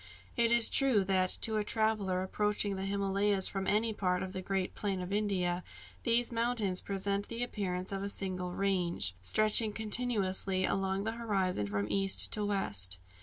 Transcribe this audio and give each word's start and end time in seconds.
It 0.35 0.49
is 0.51 0.67
true 0.67 1.03
that, 1.03 1.29
to 1.41 1.57
a 1.57 1.63
traveller 1.63 2.23
approaching 2.23 2.75
the 2.75 2.85
Himalayas 2.85 3.47
from 3.47 3.67
any 3.67 3.93
part 3.93 4.23
of 4.23 4.33
the 4.33 4.41
great 4.41 4.73
plain 4.73 4.99
of 4.99 5.13
India, 5.13 5.63
these 6.01 6.31
mountains 6.31 6.81
present 6.81 7.27
the 7.27 7.43
appearance 7.43 7.91
of 7.91 8.01
a 8.01 8.09
single 8.09 8.51
range, 8.51 9.13
stretching 9.21 9.73
continuously 9.73 10.65
along 10.65 11.03
the 11.03 11.11
horizon 11.21 11.67
from 11.67 11.85
east 11.91 12.33
to 12.33 12.43
west. 12.43 12.97